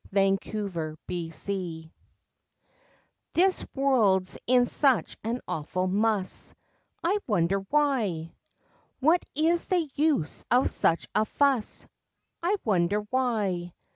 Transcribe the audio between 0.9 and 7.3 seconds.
WHY This world's in such an awful muss, I